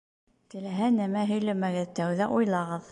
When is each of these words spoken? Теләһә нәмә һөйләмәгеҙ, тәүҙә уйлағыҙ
Теләһә 0.53 0.89
нәмә 1.01 1.27
һөйләмәгеҙ, 1.33 1.95
тәүҙә 2.01 2.35
уйлағыҙ 2.39 2.79